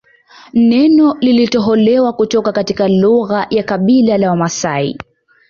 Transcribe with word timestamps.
Neno 0.53 1.15
lililotoholewa 1.19 2.13
kutoka 2.13 2.51
katika 2.51 2.87
lugha 2.87 3.47
ya 3.49 3.63
kabila 3.63 4.17
la 4.17 4.29
Wamaasai 4.29 4.97